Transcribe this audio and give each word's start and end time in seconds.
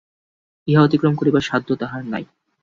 ইহা 0.67 0.81
অতিক্রম 0.83 1.13
করিবার 1.15 1.41
সাধ্য 1.41 1.69
তাহার 1.75 2.03
নাই। 2.05 2.23